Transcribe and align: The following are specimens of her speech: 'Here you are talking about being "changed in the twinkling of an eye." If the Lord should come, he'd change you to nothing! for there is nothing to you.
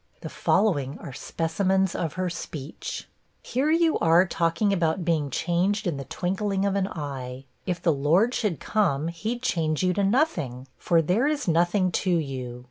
The 0.21 0.29
following 0.29 0.97
are 0.97 1.13
specimens 1.13 1.93
of 1.93 2.13
her 2.13 2.27
speech: 2.27 3.07
'Here 3.43 3.69
you 3.69 3.99
are 3.99 4.25
talking 4.25 4.73
about 4.73 5.05
being 5.05 5.29
"changed 5.29 5.85
in 5.85 5.97
the 5.97 6.05
twinkling 6.05 6.65
of 6.65 6.75
an 6.75 6.87
eye." 6.87 7.45
If 7.67 7.83
the 7.83 7.93
Lord 7.93 8.33
should 8.33 8.59
come, 8.59 9.09
he'd 9.09 9.43
change 9.43 9.83
you 9.83 9.93
to 9.93 10.03
nothing! 10.03 10.67
for 10.75 11.03
there 11.03 11.27
is 11.27 11.47
nothing 11.47 11.91
to 11.91 12.09
you. 12.17 12.59